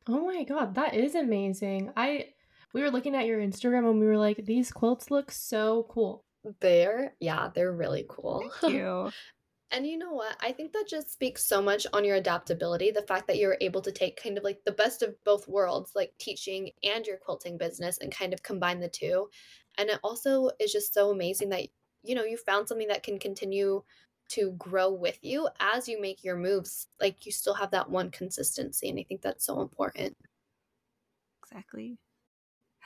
[0.08, 1.92] Oh my god, that is amazing.
[1.98, 2.28] I
[2.76, 6.24] we were looking at your Instagram and we were like, these quilts look so cool.
[6.62, 8.48] They're yeah, they're really cool.
[8.62, 9.10] Thank you.
[9.72, 10.38] and you know what?
[10.42, 12.92] I think that just speaks so much on your adaptability.
[12.92, 15.94] The fact that you're able to take kind of like the best of both worlds,
[15.96, 19.28] like teaching and your quilting business, and kind of combine the two.
[19.80, 21.68] And it also is just so amazing that
[22.04, 23.82] you know you found something that can continue
[24.30, 28.10] to grow with you as you make your moves like you still have that one
[28.10, 30.16] consistency and i think that's so important.
[31.44, 31.98] Exactly.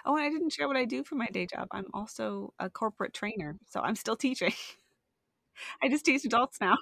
[0.05, 1.67] Oh and i didn't share what i do for my day job.
[1.71, 4.53] I'm also a corporate trainer so i'm still teaching.
[5.83, 6.77] I just teach adults now.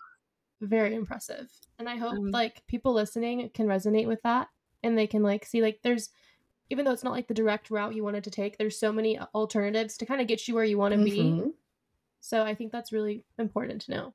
[0.62, 4.48] Very impressive and i hope um, like people listening can resonate with that
[4.84, 6.10] and they can like see like there's
[6.70, 9.20] even though it's not like the direct route you wanted to take there's so many
[9.36, 11.46] alternatives to kind of get you where you want to mm-hmm.
[11.46, 11.52] be
[12.20, 14.14] so i think that's really important to know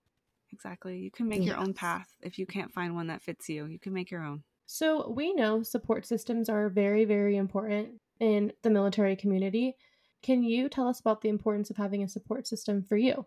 [0.53, 0.99] Exactly.
[0.99, 1.49] You can make yes.
[1.49, 2.09] your own path.
[2.21, 4.43] If you can't find one that fits you, you can make your own.
[4.67, 9.77] So, we know support systems are very, very important in the military community.
[10.23, 13.27] Can you tell us about the importance of having a support system for you?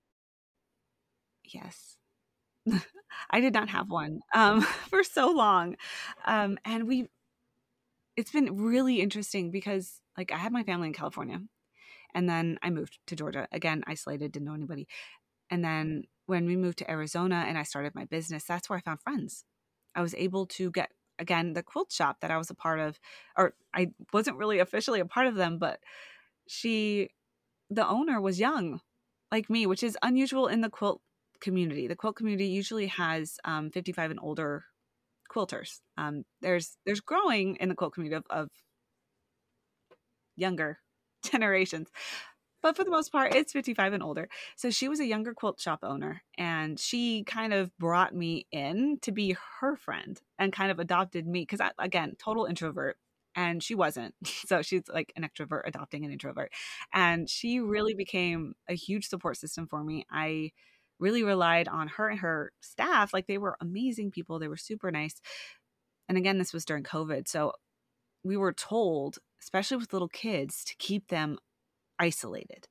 [1.43, 1.97] Yes.
[3.29, 5.75] I did not have one um, for so long.
[6.25, 7.09] Um, and we,
[8.15, 11.41] it's been really interesting because, like, I had my family in California
[12.13, 13.47] and then I moved to Georgia.
[13.51, 14.87] Again, isolated, didn't know anybody.
[15.51, 18.81] And then when we moved to Arizona and I started my business, that's where I
[18.81, 19.45] found friends.
[19.95, 22.99] I was able to get again the quilt shop that I was a part of,
[23.37, 25.79] or I wasn't really officially a part of them, but
[26.47, 27.09] she,
[27.69, 28.81] the owner was young,
[29.31, 31.01] like me, which is unusual in the quilt
[31.39, 31.87] community.
[31.87, 34.65] The quilt community usually has um, 55 and older
[35.31, 35.79] quilters.
[35.97, 38.49] Um, there's there's growing in the quilt community of, of
[40.35, 40.79] younger
[41.23, 41.89] generations,
[42.65, 44.27] but for the most part, it's 55 and older.
[44.55, 48.97] So she was a younger quilt shop owner and she kind of brought me in
[49.03, 52.97] to be her friend and kind of adopted me because, again, total introvert.
[53.35, 54.15] And she wasn't.
[54.47, 56.51] So she's like an extrovert adopting an introvert.
[56.91, 60.07] And she really became a huge support system for me.
[60.09, 60.49] I
[60.99, 63.13] really relied on her and her staff.
[63.13, 65.21] Like they were amazing people, they were super nice.
[66.09, 67.27] And again, this was during COVID.
[67.27, 67.51] So
[68.23, 71.37] we were told, especially with little kids, to keep them
[71.99, 72.67] isolated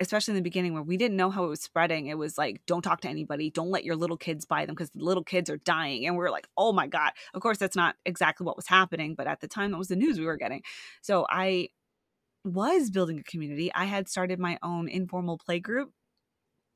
[0.00, 2.06] especially in the beginning where we didn't know how it was spreading.
[2.06, 3.50] It was like don't talk to anybody.
[3.50, 6.06] Don't let your little kids buy them because the little kids are dying.
[6.06, 7.12] And we are like oh my god.
[7.34, 9.96] Of course that's not exactly what was happening but at the time that was the
[9.96, 10.62] news we were getting.
[11.00, 11.68] So i
[12.44, 13.72] was building a community.
[13.72, 15.92] I had started my own informal play group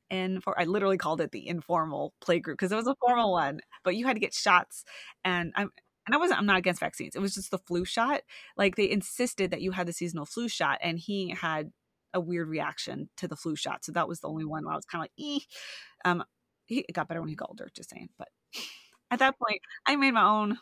[0.09, 3.33] and for I literally called it the informal play group because it was a formal
[3.33, 4.85] one, but you had to get shots
[5.25, 5.71] and I'm
[6.07, 7.15] and I wasn't I'm not against vaccines.
[7.15, 8.21] It was just the flu shot.
[8.57, 11.71] Like they insisted that you had the seasonal flu shot and he had
[12.15, 13.85] a weird reaction to the flu shot.
[13.85, 16.09] So that was the only one where I was kind of like, eh.
[16.09, 16.23] Um
[16.67, 18.09] he got better when he got older, just saying.
[18.17, 18.29] But
[19.11, 20.57] at that point, I made my own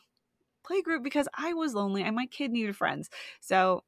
[0.65, 3.09] play group because I was lonely and my kid needed friends.
[3.41, 3.83] So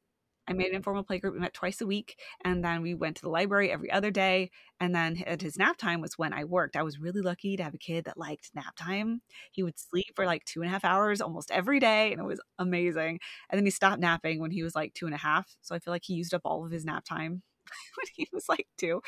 [0.48, 1.34] I made an informal play group.
[1.34, 4.50] We met twice a week, and then we went to the library every other day.
[4.80, 6.76] And then at his nap time was when I worked.
[6.76, 9.20] I was really lucky to have a kid that liked nap time.
[9.52, 12.24] He would sleep for like two and a half hours almost every day, and it
[12.24, 13.20] was amazing.
[13.50, 15.54] And then he stopped napping when he was like two and a half.
[15.60, 17.42] So I feel like he used up all of his nap time
[17.96, 19.02] when he was like two.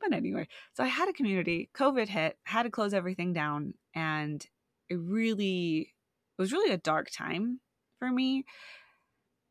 [0.00, 1.70] But anyway, so I had a community.
[1.74, 4.46] COVID hit, had to close everything down, and
[4.88, 5.92] it really
[6.38, 7.60] it was really a dark time
[7.98, 8.44] for me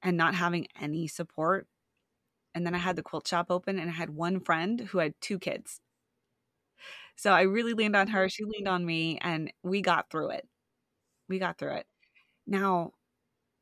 [0.06, 1.68] and not having any support.
[2.54, 5.16] And then I had the quilt shop open and I had one friend who had
[5.20, 5.82] two kids.
[7.18, 8.30] So I really leaned on her.
[8.30, 10.48] She leaned on me and we got through it.
[11.28, 11.88] We got through it.
[12.46, 12.92] Now,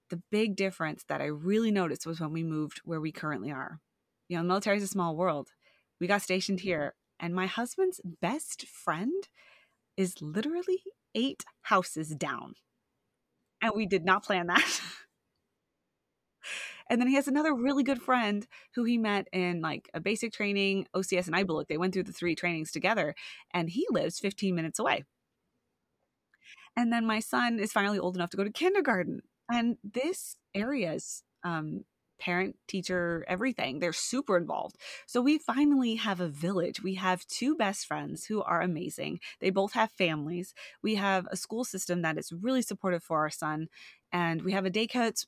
[0.09, 3.79] the big difference that I really noticed was when we moved where we currently are.
[4.27, 5.49] You know, the military is a small world.
[5.99, 6.67] We got stationed mm-hmm.
[6.67, 9.29] here, and my husband's best friend
[9.95, 10.83] is literally
[11.15, 12.55] eight houses down.
[13.61, 14.81] And we did not plan that.
[16.89, 20.33] And then he has another really good friend who he met in like a basic
[20.33, 21.67] training, OCS and IBLC.
[21.67, 23.15] They went through the three trainings together,
[23.53, 25.03] and he lives 15 minutes away.
[26.75, 29.21] And then my son is finally old enough to go to kindergarten.
[29.51, 31.83] And this area's um,
[32.19, 33.79] parent, teacher, everything.
[33.79, 34.77] They're super involved.
[35.05, 36.81] So we finally have a village.
[36.81, 39.19] We have two best friends who are amazing.
[39.41, 40.53] They both have families.
[40.81, 43.67] We have a school system that is really supportive for our son.
[44.11, 45.23] And we have a daycare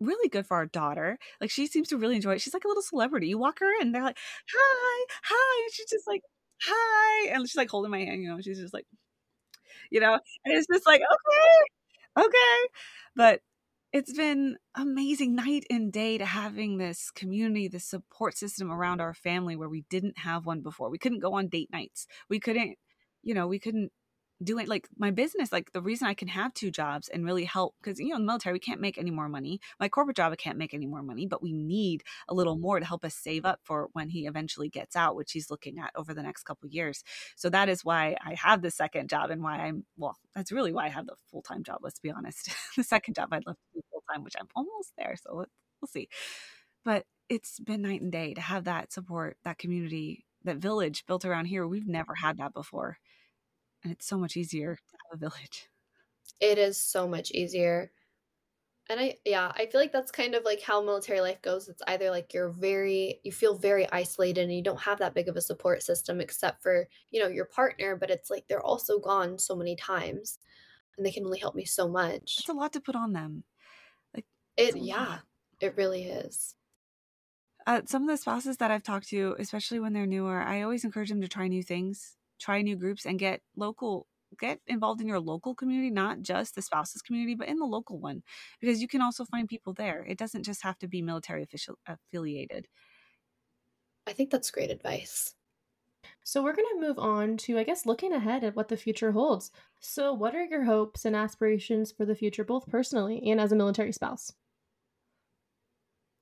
[0.00, 1.18] really good for our daughter.
[1.40, 2.40] Like she seems to really enjoy it.
[2.40, 3.28] She's like a little celebrity.
[3.28, 4.18] You walk her in, they're like,
[4.52, 6.22] "Hi, hi," and she's just like,
[6.62, 8.22] "Hi," and she's like holding my hand.
[8.22, 8.86] You know, she's just like,
[9.90, 12.68] you know, and it's just like, okay, okay,
[13.16, 13.40] but
[13.92, 19.14] it's been amazing night and day to having this community this support system around our
[19.14, 22.76] family where we didn't have one before we couldn't go on date nights we couldn't
[23.22, 23.92] you know we couldn't
[24.42, 27.74] doing like my business like the reason i can have two jobs and really help
[27.80, 29.60] because you know in the military we can't make any more money.
[29.78, 32.80] My corporate job i can't make any more money but we need a little more
[32.80, 35.92] to help us save up for when he eventually gets out which he's looking at
[35.94, 37.02] over the next couple years.
[37.36, 40.72] So that is why i have the second job and why i'm well that's really
[40.72, 42.50] why i have the full-time job let's be honest.
[42.76, 45.44] The second job i'd love to do full-time which i'm almost there so
[45.80, 46.08] we'll see.
[46.84, 51.26] But it's been night and day to have that support that community that village built
[51.26, 51.66] around here.
[51.66, 52.98] We've never had that before
[53.82, 55.70] and it's so much easier to have a village.
[56.40, 57.92] It is so much easier.
[58.88, 61.68] And I yeah, I feel like that's kind of like how military life goes.
[61.68, 65.28] It's either like you're very you feel very isolated and you don't have that big
[65.28, 68.98] of a support system except for, you know, your partner, but it's like they're also
[68.98, 70.38] gone so many times
[70.96, 72.38] and they can only help me so much.
[72.40, 73.44] It's a lot to put on them.
[74.14, 75.20] Like it yeah,
[75.60, 76.56] it really is.
[77.66, 80.84] Uh, some of the spouses that I've talked to, especially when they're newer, I always
[80.84, 84.06] encourage them to try new things try new groups and get local
[84.38, 87.98] get involved in your local community not just the spouses community but in the local
[87.98, 88.22] one
[88.60, 90.04] because you can also find people there.
[90.08, 92.68] It doesn't just have to be military official affiliated.
[94.06, 95.34] I think that's great advice.
[96.24, 99.12] So we're going to move on to i guess looking ahead at what the future
[99.12, 99.50] holds.
[99.80, 103.56] So what are your hopes and aspirations for the future both personally and as a
[103.56, 104.32] military spouse?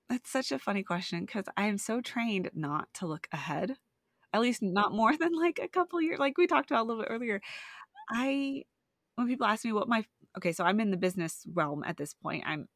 [0.08, 3.76] That's such a funny question because i am so trained not to look ahead
[4.32, 7.02] at least not more than like a couple years like we talked about a little
[7.02, 7.40] bit earlier.
[8.10, 8.64] I
[9.16, 10.04] when people ask me what my
[10.36, 12.44] okay so i'm in the business realm at this point.
[12.46, 12.68] I'm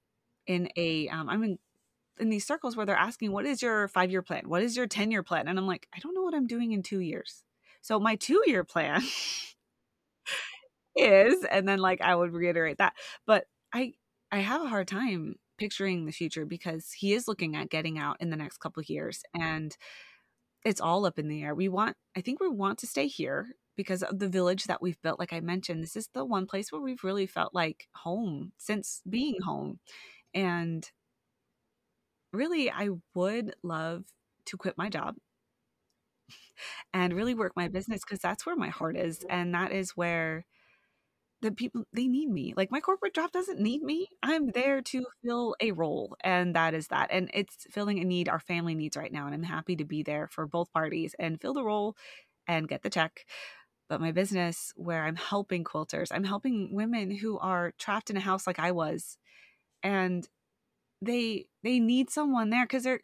[0.46, 1.58] in a um, i'm in
[2.18, 4.48] in these circles where they're asking what is your five year plan?
[4.48, 5.48] What is your 10 year plan?
[5.48, 7.44] And i'm like i don't know what i'm doing in two years.
[7.80, 9.02] So my two year plan
[10.96, 12.94] is and then like i would reiterate that.
[13.26, 13.92] But i
[14.30, 18.16] i have a hard time picturing the future because he is looking at getting out
[18.20, 19.22] in the next couple years.
[19.32, 19.76] And
[20.64, 21.54] it's all up in the air.
[21.54, 25.00] We want I think we want to stay here because of the village that we've
[25.02, 25.82] built like I mentioned.
[25.82, 29.48] This is the one place where we've really felt like home since being mm-hmm.
[29.50, 29.80] home.
[30.34, 30.90] And
[32.32, 34.04] really I would love
[34.46, 35.16] to quit my job
[36.94, 40.46] and really work my business because that's where my heart is and that is where
[41.42, 44.98] the people they need me like my corporate job doesn't need me i'm there mm-hmm.
[44.98, 48.74] to fill a role and that is that and it's filling a need our family
[48.74, 51.64] needs right now and i'm happy to be there for both parties and fill the
[51.64, 51.96] role
[52.46, 53.26] and get the check
[53.88, 58.20] but my business where i'm helping quilters i'm helping women who are trapped in a
[58.20, 59.18] house like i was
[59.82, 60.28] and
[61.02, 63.00] they they need someone there because they're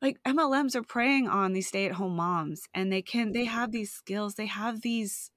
[0.00, 4.34] like MLMs are preying on these stay-at-home moms and they can they have these skills
[4.34, 5.30] they have these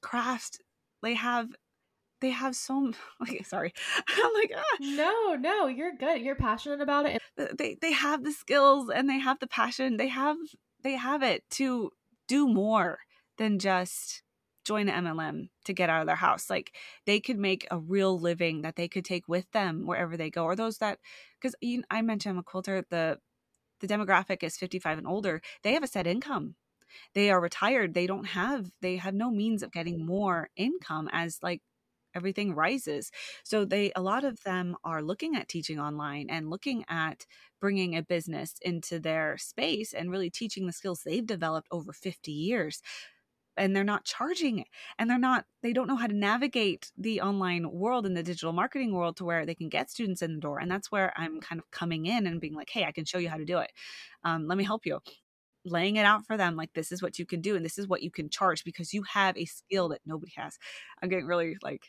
[0.00, 0.58] crafts
[1.02, 1.48] they have
[2.20, 3.72] they have so like sorry.
[4.08, 4.62] I'm like ah.
[4.80, 7.22] no no you're good you're passionate about it
[7.58, 10.36] they they have the skills and they have the passion they have
[10.82, 11.90] they have it to
[12.28, 12.98] do more
[13.38, 14.22] than just
[14.64, 16.50] join an mlm to get out of their house.
[16.50, 16.74] Like
[17.06, 20.44] they could make a real living that they could take with them wherever they go
[20.44, 20.98] or those that
[21.40, 21.54] because
[21.90, 23.18] i mentioned i'm a quilter the
[23.80, 26.56] the demographic is 55 and older they have a set income
[27.14, 31.38] they are retired they don't have they have no means of getting more income as
[31.42, 31.62] like
[32.16, 33.10] everything rises.
[33.44, 37.26] So they a lot of them are looking at teaching online and looking at
[37.60, 42.32] bringing a business into their space and really teaching the skills they've developed over 50
[42.32, 42.80] years
[43.58, 44.64] and they're not charging
[44.98, 48.52] and they're not they don't know how to navigate the online world and the digital
[48.52, 51.40] marketing world to where they can get students in the door and that's where i'm
[51.40, 53.58] kind of coming in and being like hey i can show you how to do
[53.58, 53.72] it.
[54.24, 55.00] Um, let me help you
[55.66, 57.88] laying it out for them like this is what you can do and this is
[57.88, 60.58] what you can charge because you have a skill that nobody has.
[61.02, 61.82] I'm getting really like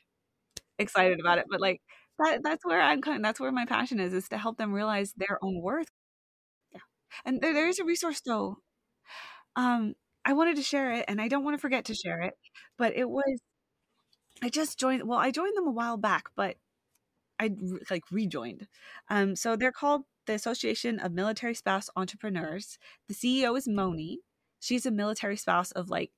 [0.79, 1.81] excited about it but like
[2.19, 5.13] that that's where i'm kind that's where my passion is is to help them realize
[5.17, 5.89] their own worth.
[6.73, 6.79] Yeah.
[7.25, 8.57] And there, there is a resource though.
[9.55, 12.33] Um i wanted to share it and i don't want to forget to share it
[12.77, 13.41] but it was
[14.43, 16.57] i just joined well i joined them a while back but
[17.39, 17.51] i
[17.89, 18.67] like rejoined.
[19.09, 22.77] Um so they're called the Association of Military Spouse Entrepreneurs.
[23.07, 24.19] The CEO is Moni.
[24.59, 26.11] She's a military spouse of like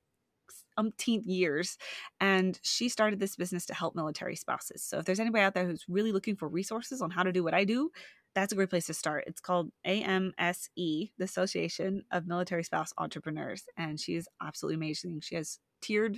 [0.77, 1.77] umpteenth years,
[2.19, 4.83] and she started this business to help military spouses.
[4.83, 7.43] So if there's anybody out there who's really looking for resources on how to do
[7.43, 7.91] what I do,
[8.35, 9.25] that's a great place to start.
[9.27, 15.19] It's called AMSE, the Association of Military Spouse Entrepreneurs, and she is absolutely amazing.
[15.21, 16.17] She has tiered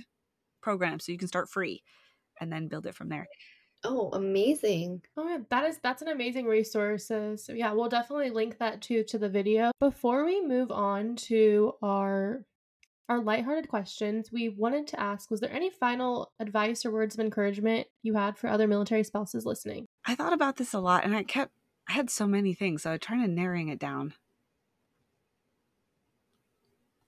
[0.62, 1.82] programs so you can start free
[2.40, 3.26] and then build it from there.
[3.84, 5.02] Oh, amazing.
[5.16, 7.06] Oh yeah, that is that's an amazing resource.
[7.06, 9.72] So yeah, we'll definitely link that to to the video.
[9.80, 12.44] Before we move on to our
[13.08, 17.20] our lighthearted questions, we wanted to ask was there any final advice or words of
[17.20, 19.86] encouragement you had for other military spouses listening?
[20.06, 21.52] I thought about this a lot and I kept
[21.88, 24.14] I had so many things, so I was trying to narrowing it down.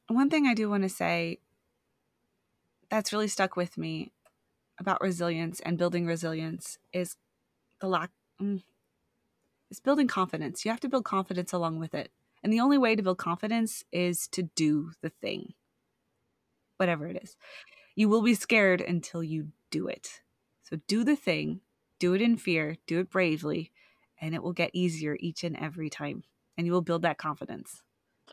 [0.08, 1.38] One thing I do want to say
[2.90, 4.12] that's really stuck with me
[4.78, 7.16] about resilience and building resilience is
[7.80, 8.10] the lack
[8.40, 8.62] mm,
[9.70, 10.64] is building confidence.
[10.64, 12.10] You have to build confidence along with it.
[12.42, 15.54] And the only way to build confidence is to do the thing.
[16.76, 17.36] Whatever it is.
[17.96, 20.20] You will be scared until you do it.
[20.62, 21.60] So do the thing,
[21.98, 23.70] do it in fear, do it bravely,
[24.20, 26.24] and it will get easier each and every time.
[26.56, 27.82] And you will build that confidence.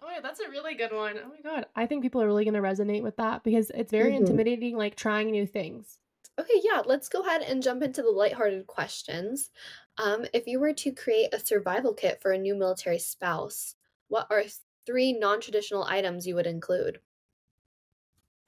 [0.02, 1.18] Oh yeah, that's a really good one.
[1.24, 1.66] Oh my god.
[1.76, 4.26] I think people are really going to resonate with that because it's very mm-hmm.
[4.26, 6.00] intimidating like trying new things.
[6.40, 9.50] Okay, yeah, let's go ahead and jump into the lighthearted questions.
[9.98, 13.76] Um, if you were to create a survival kit for a new military spouse,
[14.08, 14.44] what are
[14.86, 17.00] three non traditional items you would include?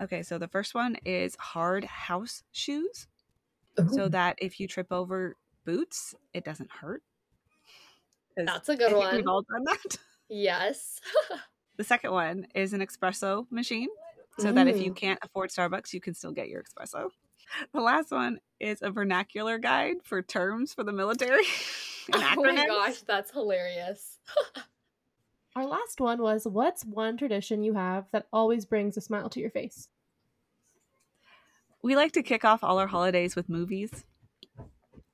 [0.01, 3.07] Okay, so the first one is hard house shoes.
[3.79, 3.89] Ooh.
[3.89, 7.01] So that if you trip over boots, it doesn't hurt.
[8.35, 9.15] That's a good one.
[9.15, 9.97] We've all done that.
[10.29, 10.99] Yes.
[11.77, 13.89] the second one is an espresso machine.
[14.39, 14.55] So mm.
[14.55, 14.95] that if you mm.
[14.95, 17.09] can't afford Starbucks, you can still get your espresso.
[17.73, 21.45] The last one is a vernacular guide for terms for the military.
[22.13, 24.19] oh my gosh, that's hilarious.
[25.55, 29.39] Our last one was what's one tradition you have that always brings a smile to
[29.39, 29.89] your face?
[31.83, 34.05] We like to kick off all our holidays with movies.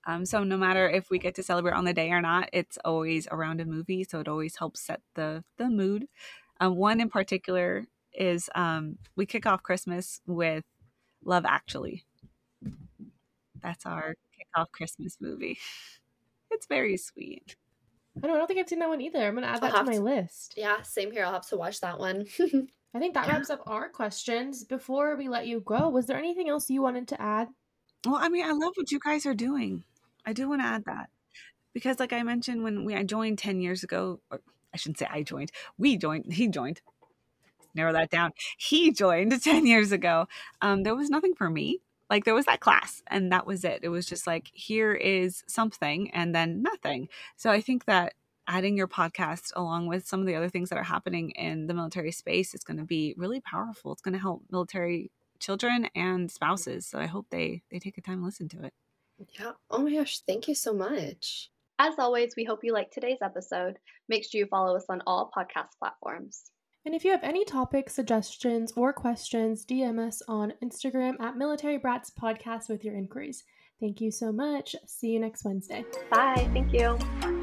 [0.07, 2.77] Um, so no matter if we get to celebrate on the day or not, it's
[2.85, 4.05] always around a movie.
[4.05, 6.07] So it always helps set the the mood.
[6.61, 10.63] Um, one in particular is um, we kick off Christmas with
[11.23, 12.05] Love Actually.
[13.61, 15.57] That's our kickoff Christmas movie.
[16.51, 17.55] It's very sweet.
[18.17, 19.19] I don't, I don't think I've seen that one either.
[19.19, 20.55] I'm gonna add that to my to, list.
[20.57, 21.23] Yeah, same here.
[21.23, 22.25] I'll have to watch that one.
[22.93, 23.33] I think that yeah.
[23.33, 24.63] wraps up our questions.
[24.63, 27.49] Before we let you go, was there anything else you wanted to add?
[28.05, 29.83] Well, I mean, I love what you guys are doing.
[30.25, 31.09] I do want to add that.
[31.73, 34.41] because like I mentioned when we I joined 10 years ago, or
[34.73, 36.81] I shouldn't say I joined, we joined, he joined.
[37.75, 38.31] Narrow that down.
[38.57, 40.27] He joined 10 years ago.
[40.61, 41.81] Um, there was nothing for me.
[42.09, 43.79] Like there was that class and that was it.
[43.83, 47.09] It was just like here is something and then nothing.
[47.35, 48.13] So I think that
[48.47, 51.73] adding your podcast along with some of the other things that are happening in the
[51.73, 53.91] military space is going to be really powerful.
[53.91, 56.85] It's going to help military children and spouses.
[56.85, 58.73] So I hope they they take the time to listen to it.
[59.39, 59.51] Yeah.
[59.69, 61.51] Oh my gosh, thank you so much.
[61.77, 63.77] As always, we hope you liked today's episode.
[64.09, 66.51] Make sure you follow us on all podcast platforms.
[66.85, 71.77] And if you have any topic suggestions or questions, DM us on Instagram at Military
[71.77, 73.43] Brats Podcast with your inquiries.
[73.79, 74.75] Thank you so much.
[74.85, 75.85] See you next Wednesday.
[76.11, 76.49] Bye.
[76.53, 77.38] Thank you.